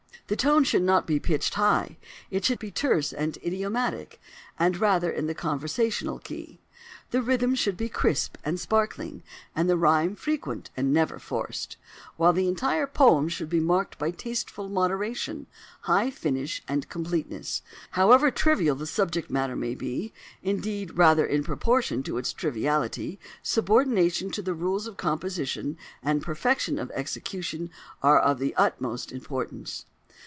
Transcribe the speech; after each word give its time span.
The 0.27 0.37
tone 0.37 0.63
should 0.63 0.83
not 0.83 1.05
be 1.05 1.19
pitched 1.19 1.55
high: 1.55 1.97
it 2.29 2.45
should 2.45 2.57
be 2.59 2.71
terse 2.71 3.11
and 3.11 3.37
idiomatic, 3.45 4.17
and 4.57 4.77
rather 4.79 5.11
in 5.11 5.27
the 5.27 5.35
conversational 5.35 6.19
key; 6.19 6.61
the 7.09 7.21
rhythm 7.21 7.53
should 7.53 7.75
be 7.75 7.89
crisp 7.89 8.37
and 8.45 8.57
sparkling, 8.57 9.23
and 9.57 9.69
the 9.69 9.75
rhyme 9.75 10.15
frequent 10.15 10.69
and 10.77 10.93
never 10.93 11.19
forced, 11.19 11.75
while 12.15 12.31
the 12.31 12.47
entire 12.47 12.87
poem 12.87 13.27
should 13.27 13.49
be 13.49 13.59
marked 13.59 13.99
by 13.99 14.09
tasteful 14.09 14.69
moderation, 14.69 15.47
high 15.81 16.09
finish, 16.09 16.63
and 16.65 16.87
completeness: 16.87 17.61
for, 17.89 17.95
however 17.97 18.31
trivial 18.31 18.77
the 18.77 18.87
subject 18.87 19.29
matter 19.29 19.57
may 19.57 19.75
be, 19.75 20.13
indeed, 20.41 20.97
rather 20.97 21.25
in 21.25 21.43
proportion 21.43 22.03
to 22.03 22.17
its 22.17 22.31
triviality, 22.31 23.19
subordination 23.43 24.31
to 24.31 24.41
the 24.41 24.53
rules 24.53 24.87
of 24.87 24.95
composition, 24.95 25.77
and 26.01 26.21
perfection 26.23 26.79
of 26.79 26.89
execution, 26.91 27.69
are 28.01 28.17
of 28.21 28.39
the 28.39 28.55
utmost 28.55 29.11
importance." 29.11 29.87